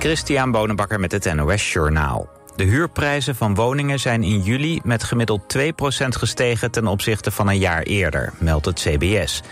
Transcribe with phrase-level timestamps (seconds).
[0.00, 2.28] Christian Bonenbakker met het NOS Journaal.
[2.56, 5.62] De huurprijzen van woningen zijn in juli met gemiddeld 2%
[6.08, 9.42] gestegen ten opzichte van een jaar eerder, meldt het CBS.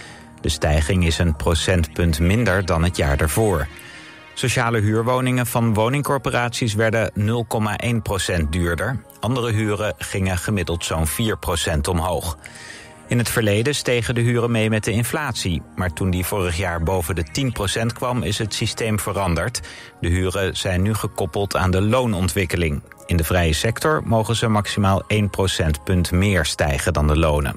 [0.41, 3.67] De stijging is een procentpunt minder dan het jaar daarvoor.
[4.35, 7.13] Sociale huurwoningen van woningcorporaties werden
[8.41, 9.03] 0,1% duurder.
[9.21, 12.39] Andere huren gingen gemiddeld zo'n 4% omhoog.
[13.09, 15.63] In het verleden stegen de huren mee met de inflatie.
[15.77, 17.25] Maar toen die vorig jaar boven de
[17.83, 19.61] 10% kwam, is het systeem veranderd.
[20.01, 22.83] De huren zijn nu gekoppeld aan de loonontwikkeling.
[23.07, 27.57] In de vrije sector mogen ze maximaal 1 procentpunt meer stijgen dan de lonen.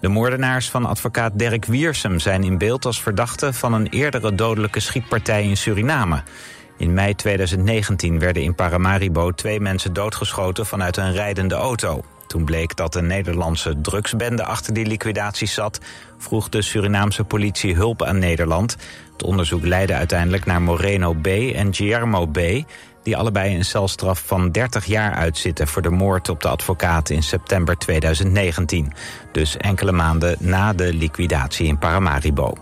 [0.00, 4.80] De moordenaars van advocaat Dirk Wiersum zijn in beeld als verdachten van een eerdere dodelijke
[4.80, 6.22] schietpartij in Suriname.
[6.76, 12.04] In mei 2019 werden in Paramaribo twee mensen doodgeschoten vanuit een rijdende auto.
[12.32, 15.80] Toen bleek dat een Nederlandse drugsbende achter die liquidatie zat...
[16.18, 18.76] vroeg de Surinaamse politie hulp aan Nederland.
[19.12, 21.26] Het onderzoek leidde uiteindelijk naar Moreno B.
[21.26, 22.38] en Guillermo B...
[23.02, 25.68] die allebei een celstraf van 30 jaar uitzitten...
[25.68, 28.92] voor de moord op de advocaat in september 2019.
[29.32, 32.54] Dus enkele maanden na de liquidatie in Paramaribo.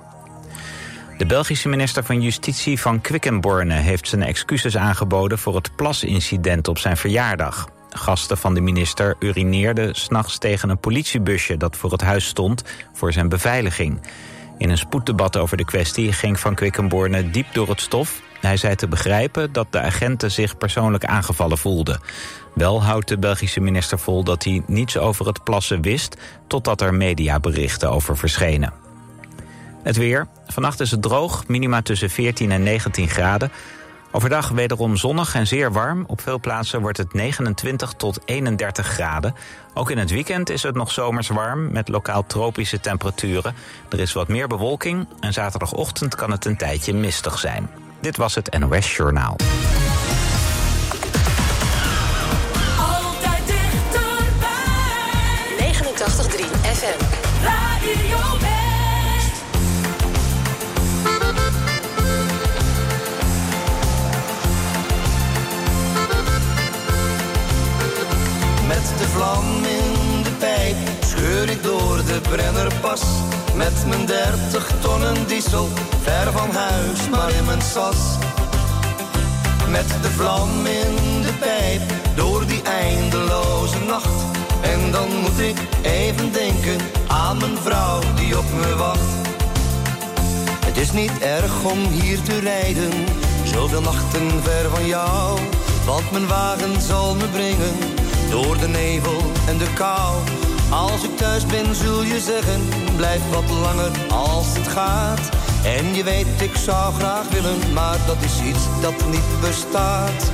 [1.18, 6.78] De Belgische minister van Justitie van Quickenborne heeft zijn excuses aangeboden voor het plasincident op
[6.78, 7.68] zijn verjaardag.
[7.90, 13.12] Gasten van de minister urineerden s'nachts tegen een politiebusje dat voor het huis stond voor
[13.12, 14.00] zijn beveiliging.
[14.58, 18.20] In een spoeddebat over de kwestie ging Van Quickenborne diep door het stof.
[18.40, 22.00] Hij zei te begrijpen dat de agenten zich persoonlijk aangevallen voelden.
[22.54, 26.16] Wel houdt de Belgische minister vol dat hij niets over het plassen wist...
[26.46, 28.72] totdat er mediaberichten over verschenen.
[29.82, 30.26] Het weer.
[30.46, 33.50] Vannacht is het droog, minima tussen 14 en 19 graden.
[34.12, 36.04] Overdag wederom zonnig en zeer warm.
[36.06, 39.34] Op veel plaatsen wordt het 29 tot 31 graden.
[39.74, 43.54] Ook in het weekend is het nog zomers warm met lokaal tropische temperaturen.
[43.88, 47.70] Er is wat meer bewolking en zaterdagochtend kan het een tijdje mistig zijn.
[48.00, 49.36] Dit was het NOS Journaal.
[52.78, 54.52] Altijd dichterbij.
[55.58, 57.04] 89.3 FM.
[57.44, 58.38] Radio
[68.80, 73.02] Met de vlam in de pijp scheur ik door de Brennerpas.
[73.54, 75.68] Met mijn dertig tonnen diesel,
[76.02, 77.96] ver van huis, maar in mijn sas.
[79.68, 81.82] Met de vlam in de pijp,
[82.14, 84.22] door die eindeloze nacht.
[84.60, 86.76] En dan moet ik even denken
[87.06, 89.10] aan mijn vrouw die op me wacht.
[90.66, 92.92] Het is niet erg om hier te rijden,
[93.44, 95.38] zoveel nachten ver van jou.
[95.84, 97.74] Want mijn wagen zal me brengen,
[98.30, 100.16] door de nevel en de kou.
[100.70, 105.28] Als ik thuis ben zul je zeggen, blijf wat langer als het gaat.
[105.64, 110.30] En je weet, ik zou graag willen, maar dat is iets dat niet bestaat.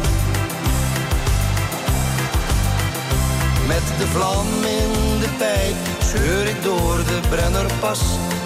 [3.67, 8.01] Met de vlam in de pijp scheur ik door de Brennerpas.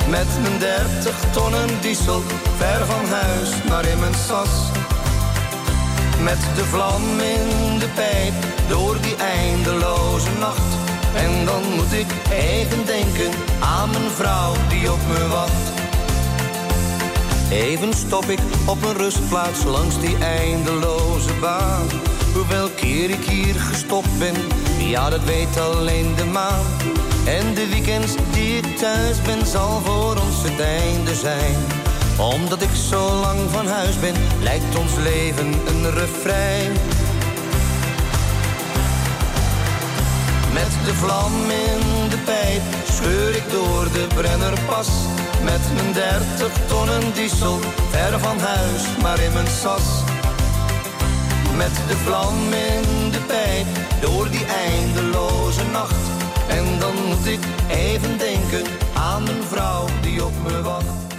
[0.09, 2.23] Met mijn dertig tonnen diesel,
[2.57, 4.51] ver van huis, maar in mijn sas.
[6.23, 8.33] Met de vlam in de pijp,
[8.69, 10.75] door die eindeloze nacht.
[11.15, 15.81] En dan moet ik even denken aan mijn vrouw die op me wacht.
[17.51, 21.87] Even stop ik op een rustplaats langs die eindeloze baan.
[22.35, 24.35] Hoewel keer ik hier gestopt ben,
[24.79, 26.65] ja dat weet alleen de maan.
[27.27, 31.80] En de weekends die ik thuis ben, zal voor ons het einde zijn.
[32.21, 36.73] Omdat ik zo lang van huis ben, lijkt ons leven een refrein.
[40.53, 44.89] Met de vlam in de pijp scheur ik door de Brennerpas.
[45.43, 47.59] Met mijn dertig tonnen diesel,
[47.91, 50.03] ver van huis, maar in mijn sas.
[51.57, 53.67] Met de vlam in de pijp,
[54.01, 56.05] door die eindeloze nacht.
[56.49, 58.65] En dan moet ik even denken
[58.95, 61.10] aan mijn vrouw die op me wacht.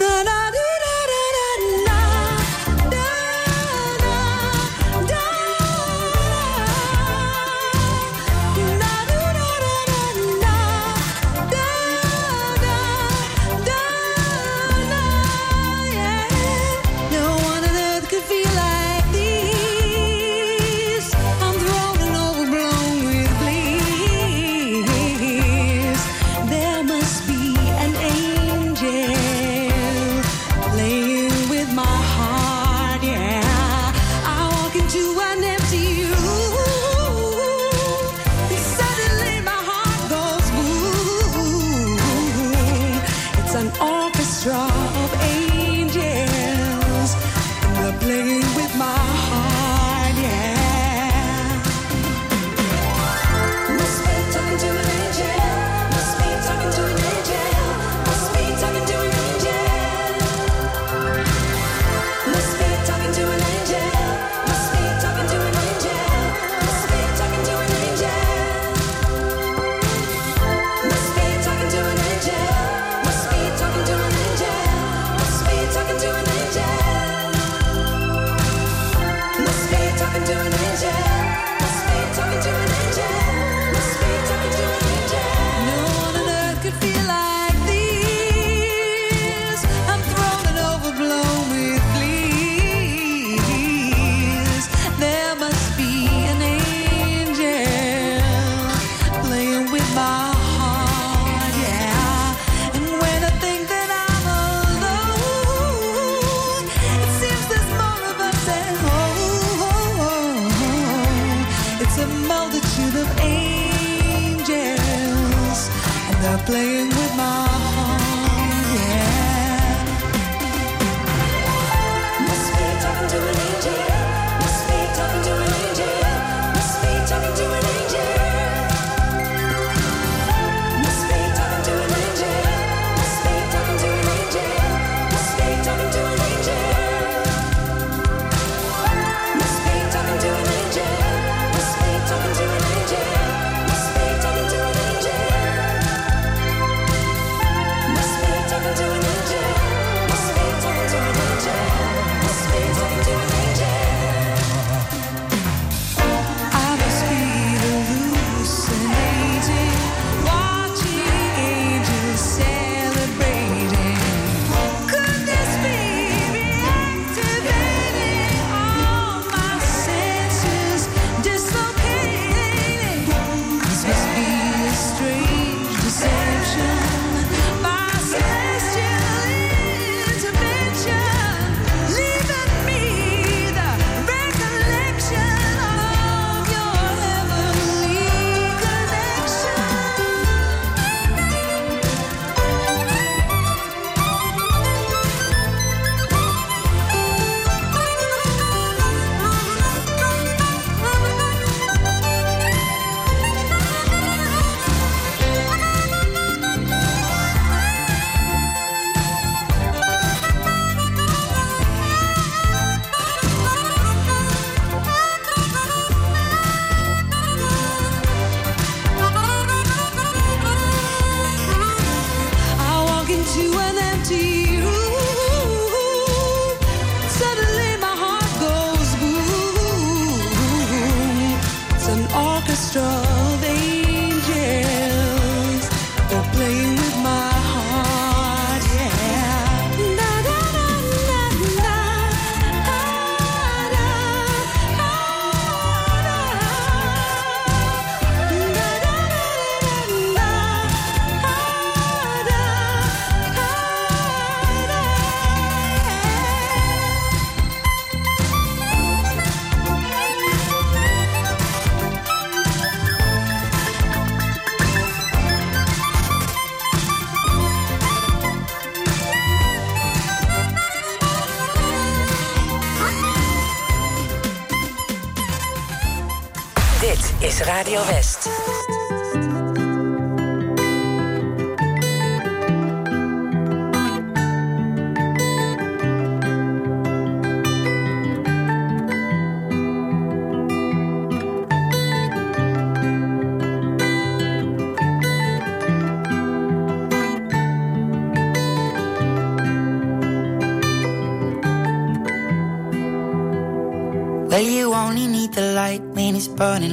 [86.82, 87.21] feel like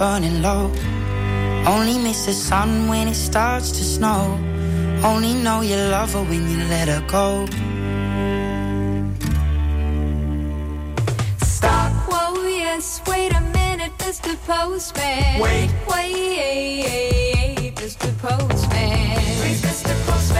[0.00, 0.72] burning low.
[1.66, 4.22] Only miss the sun when it starts to snow.
[5.04, 7.44] Only know you love her when you let her go.
[11.44, 14.32] Stop, whoa, yes, wait a minute, Mr.
[14.46, 15.38] Postman.
[15.38, 18.08] Wait, wait, Mr.
[18.22, 19.20] Postman.
[19.40, 19.94] Please, Mr.
[20.06, 20.39] Postman.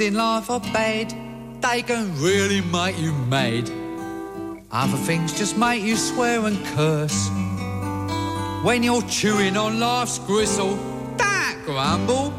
[0.00, 1.14] In life are bad,
[1.60, 3.70] they can really make you mad.
[4.72, 7.28] Other things just make you swear and curse.
[8.62, 10.76] When you're chewing on life's gristle,
[11.16, 12.32] don't grumble,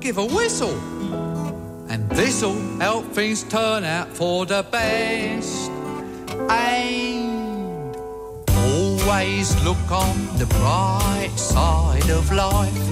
[0.00, 0.78] give a whistle.
[1.88, 5.70] And this'll help things turn out for the best.
[6.50, 7.96] And
[8.56, 12.91] always look on the bright side of life.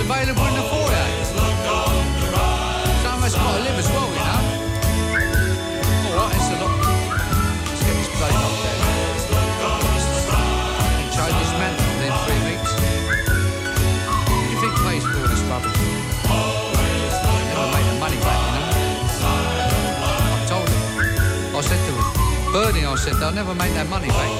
[0.00, 1.06] It's available in the foyer.
[3.04, 4.40] Some of us got to live as well, you know.
[6.08, 6.72] All right, it's a lot.
[7.68, 8.80] Let's get this place up there.
[11.12, 12.72] Change this man within three weeks.
[14.24, 15.76] What do you think pays for all this rubbish?
[17.52, 18.72] Never make the money back, you know.
[20.32, 20.80] I told him.
[21.56, 22.08] I said to him,
[22.52, 24.39] Birdie, I said, they'll never make that money back.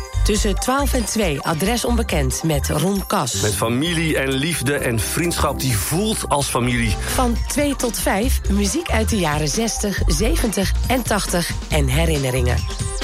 [0.23, 3.41] Tussen 12 en 2 adres onbekend met Ron Kas.
[3.41, 6.95] Met familie en liefde en vriendschap die voelt als familie.
[6.99, 12.80] Van 2 tot 5 muziek uit de jaren 60, 70 en 80 en herinneringen.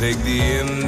[0.00, 0.79] Take the end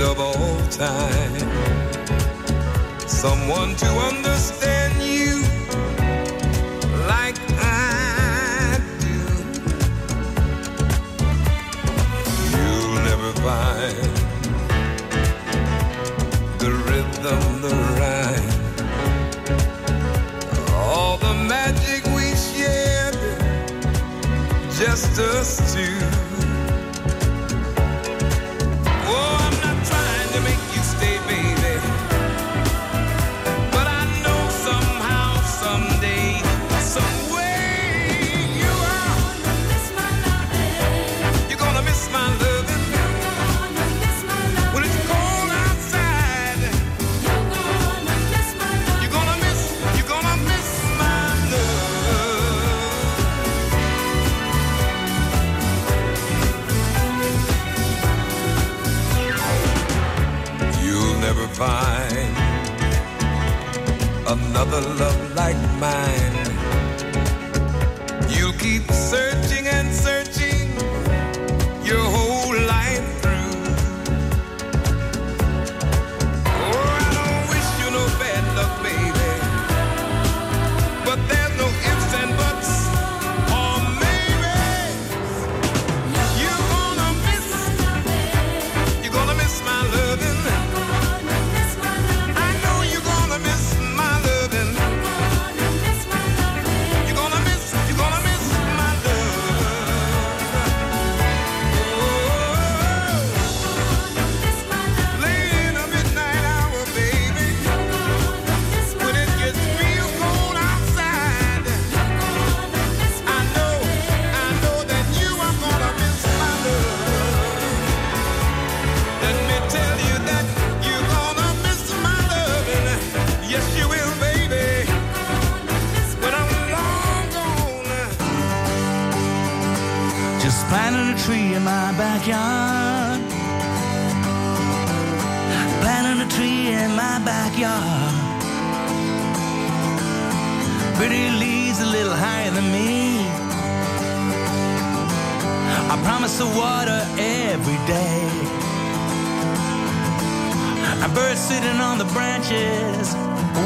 [151.02, 153.14] A bird sitting on the branches,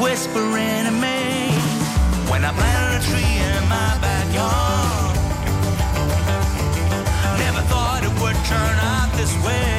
[0.01, 1.53] whispering to me.
[2.31, 5.17] When I planted a tree in my backyard,
[7.39, 9.76] never thought it would turn out this way.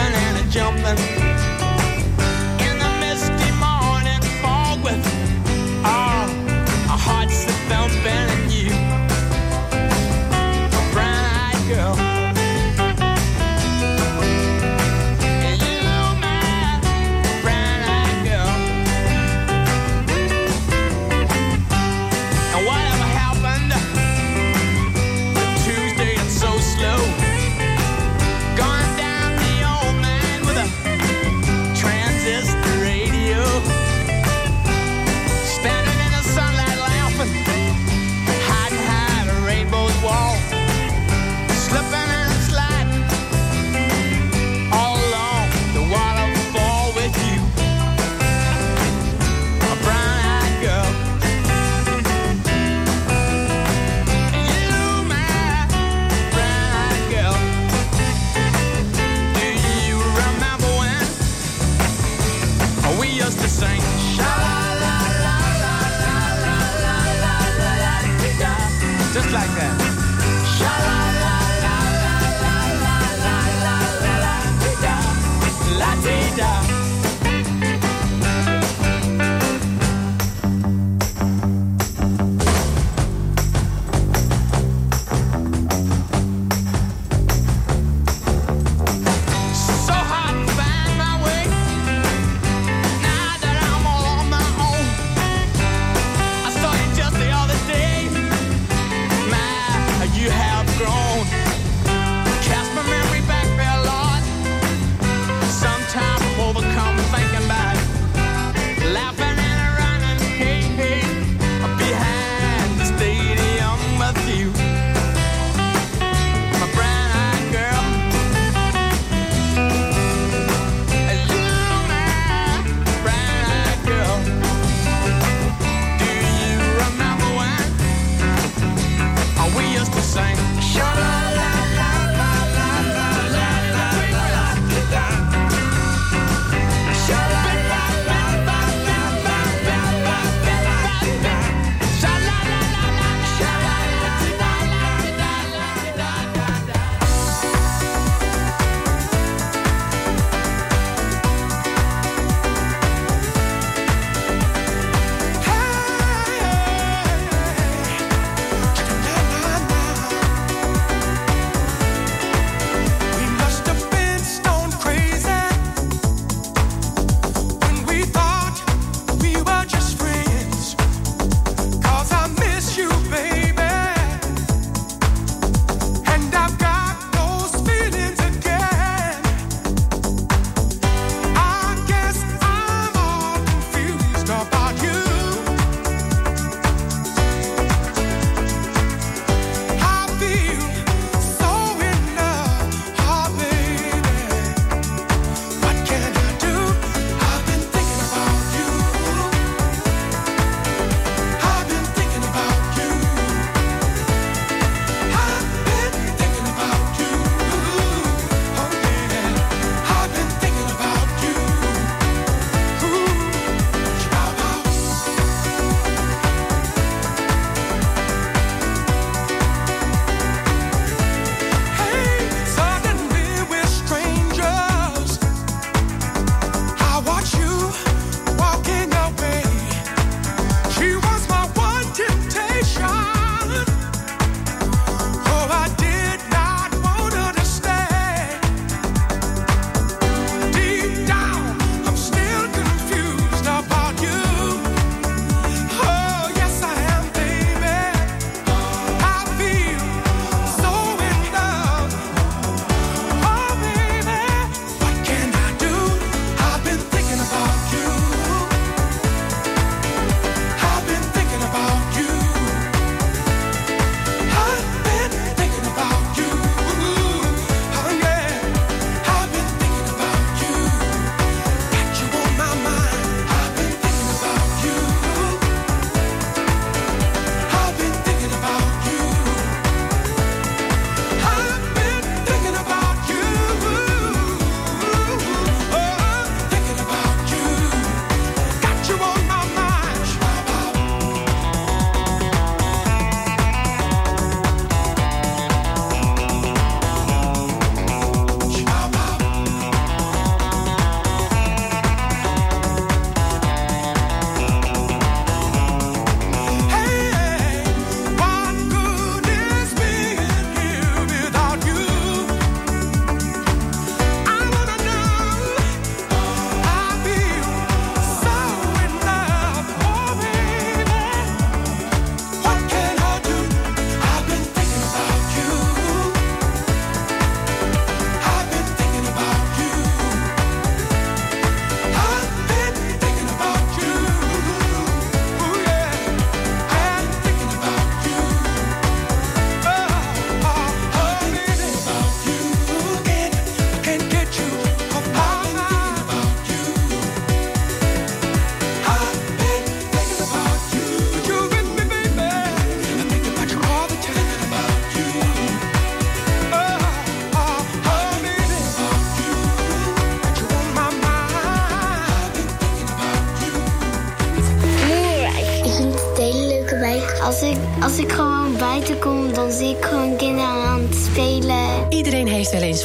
[0.00, 1.49] laughing and a jumping.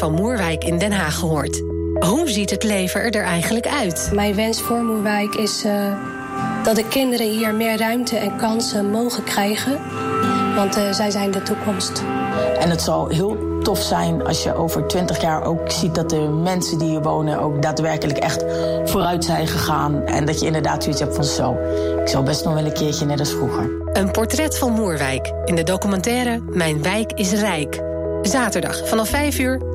[0.05, 1.63] Van Moerwijk in Den Haag gehoord.
[1.99, 4.09] Hoe ziet het leven er eigenlijk uit?
[4.13, 5.93] Mijn wens voor Moerwijk is eh,
[6.63, 9.81] dat de kinderen hier meer ruimte en kansen mogen krijgen.
[10.55, 12.03] Want eh, zij zijn de toekomst.
[12.59, 16.19] En het zal heel tof zijn als je over 20 jaar ook ziet dat de
[16.43, 18.45] mensen die hier wonen ook daadwerkelijk echt
[18.85, 20.05] vooruit zijn gegaan.
[20.05, 21.57] En dat je inderdaad zoiets hebt van zo.
[22.01, 23.69] Ik zou best nog wel een keertje net als vroeger.
[23.93, 27.81] Een portret van Moerwijk in de documentaire Mijn wijk is rijk.
[28.21, 29.74] Zaterdag vanaf 5 uur,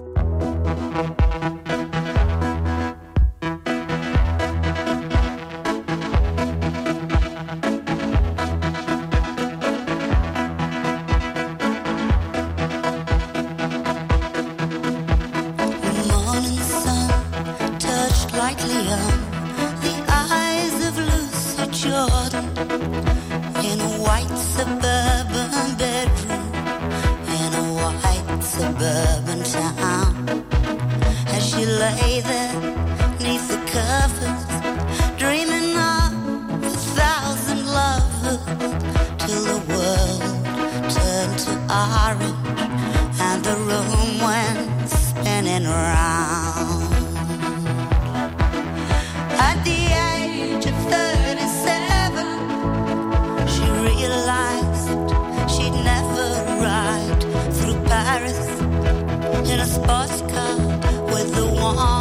[45.51, 46.93] Spinning round.
[49.49, 49.79] At the
[50.13, 52.27] age of 37,
[53.47, 54.89] she realized
[55.51, 56.27] she'd never
[56.61, 57.21] ride
[57.53, 58.41] through Paris
[59.49, 60.57] in a sports car
[61.13, 62.00] with the warm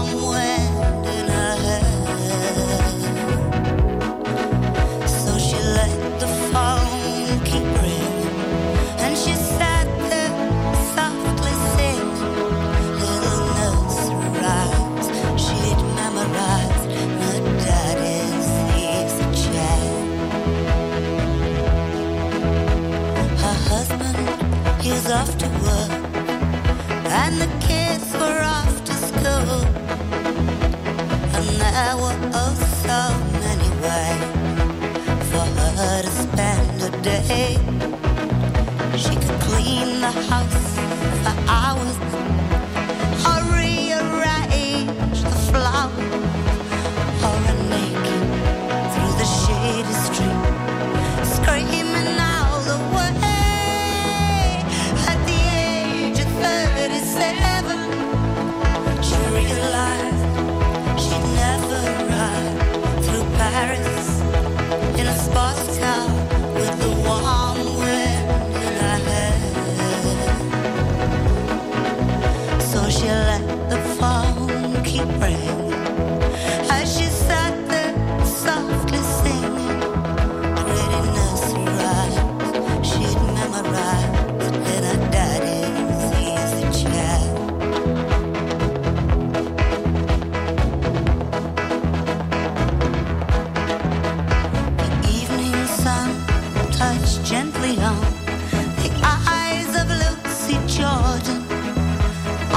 [32.20, 32.54] there were oh
[32.86, 33.00] so
[33.40, 34.22] many ways
[35.30, 35.46] for
[35.78, 37.58] her to spend a day.
[38.96, 40.69] She could clean the house
[96.80, 98.00] touched gently on
[98.82, 98.90] the
[99.28, 101.42] eyes of Lucy Jordan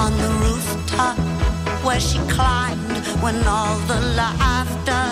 [0.04, 1.18] on the rooftop
[1.84, 5.04] where she climbed when all the laughter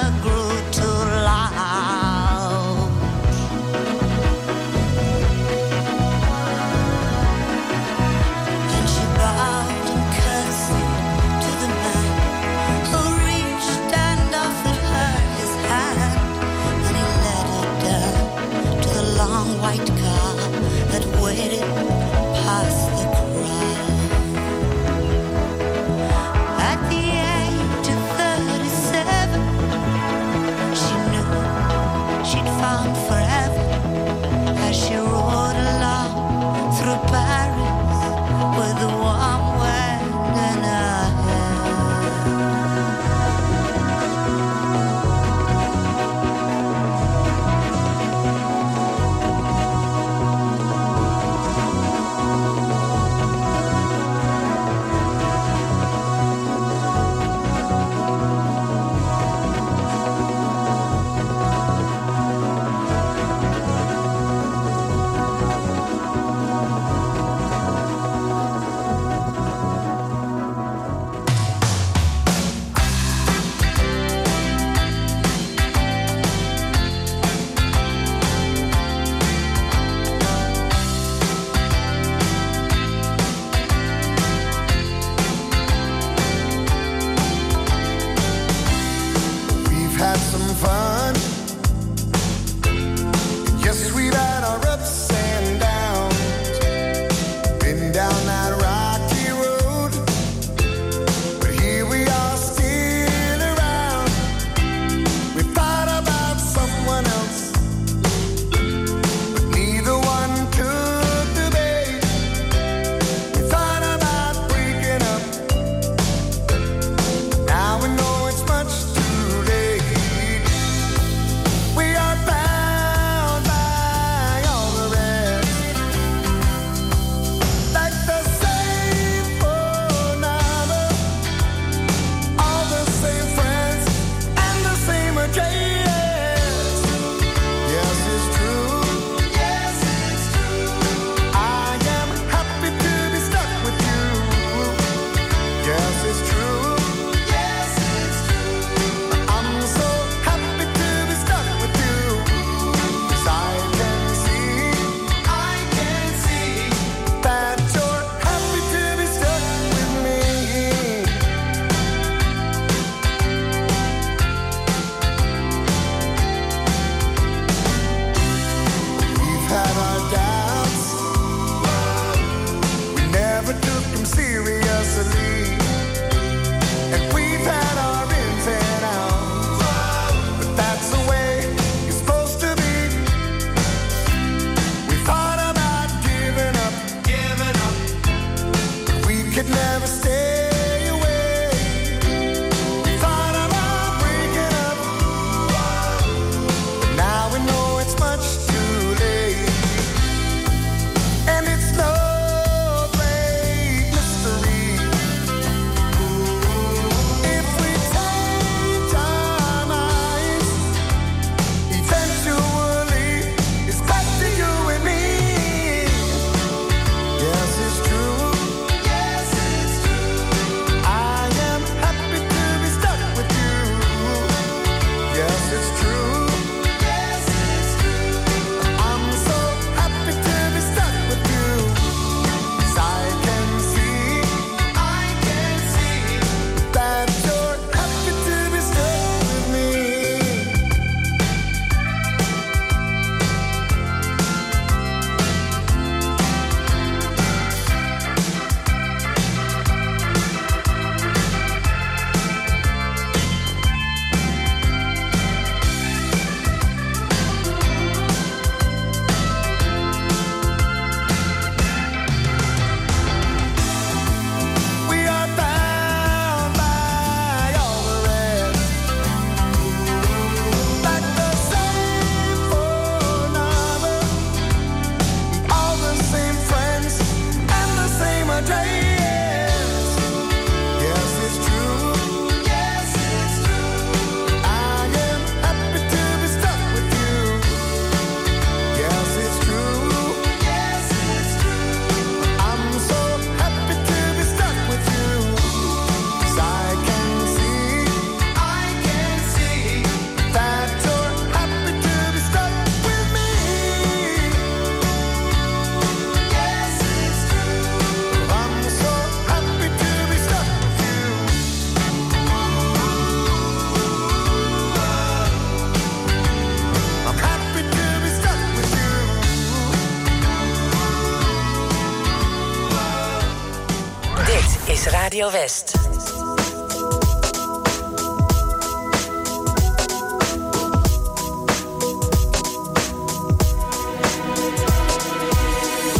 [324.70, 325.76] is Radio West.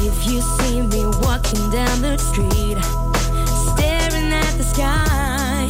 [0.04, 2.78] If you see me walking down the street,
[3.72, 5.68] staring at the sky,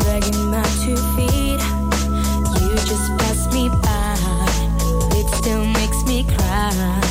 [0.00, 1.60] dragging my two feet,
[2.60, 4.16] you just pass me by.
[5.18, 7.07] It still makes me cry.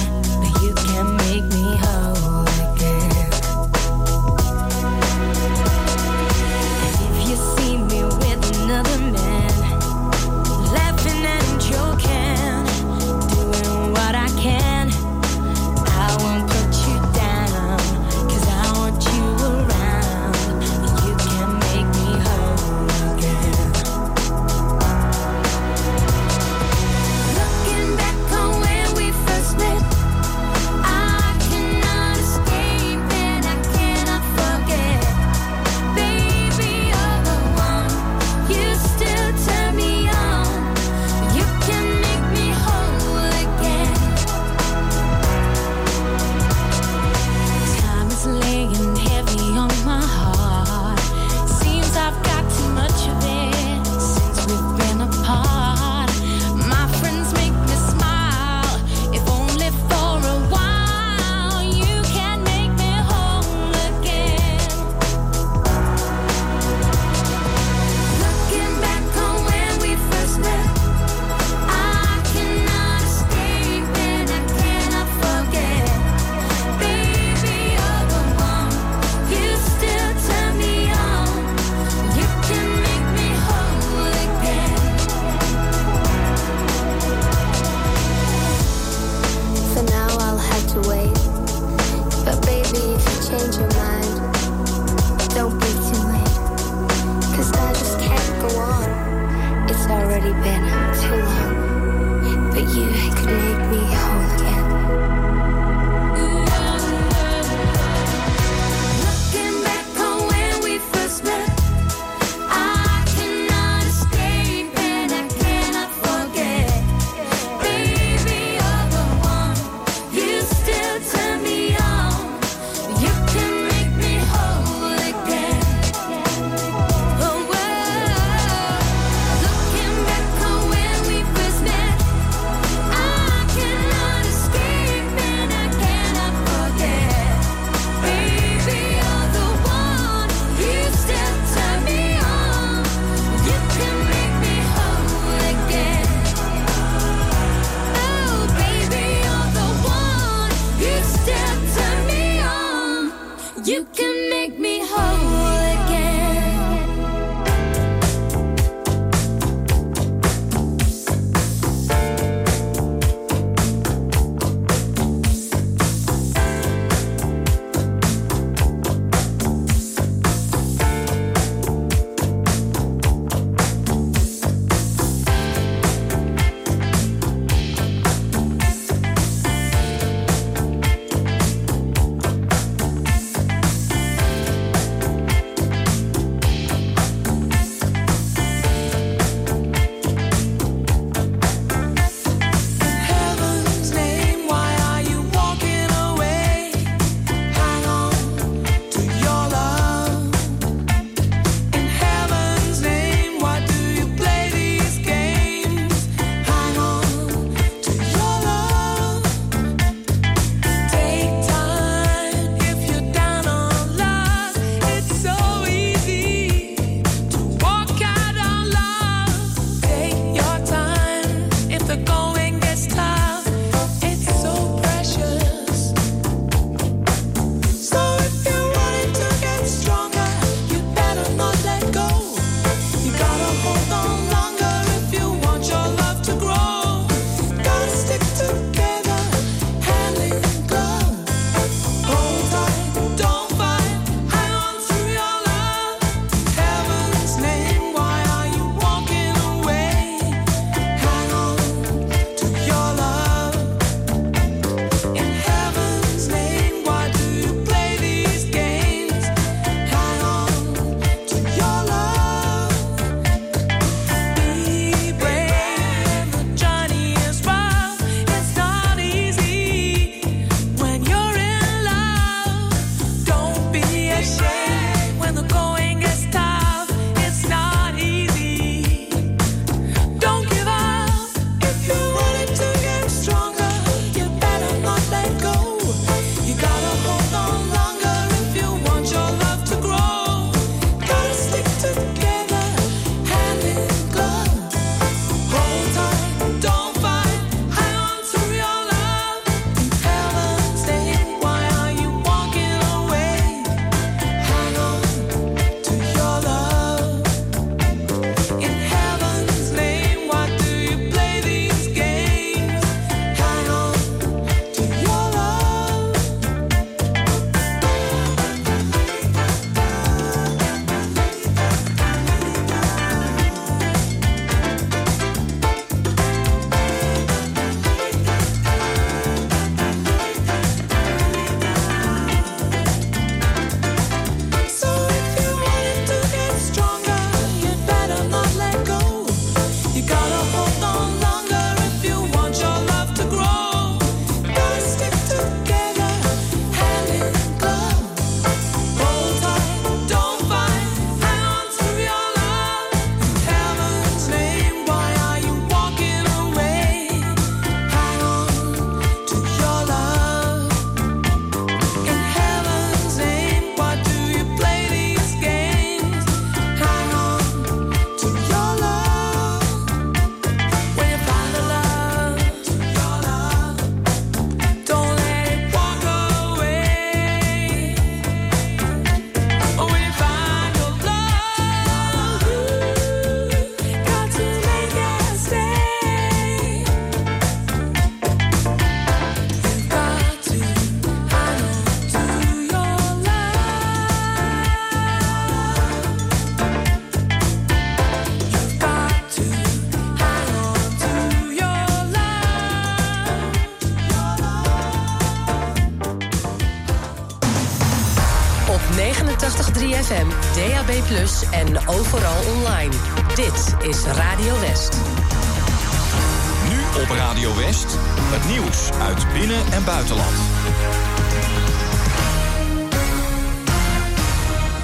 [413.90, 414.27] es radio.